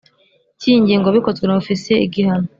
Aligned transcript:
cy 0.59 0.65
iyi 0.69 0.77
ngingo 0.83 1.07
bikozwe 1.15 1.45
na 1.45 1.55
Ofisiye 1.61 1.97
igihano 2.05 2.47